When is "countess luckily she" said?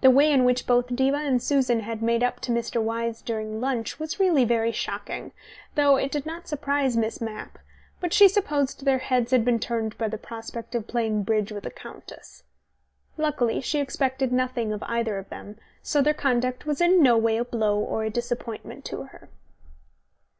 11.70-13.78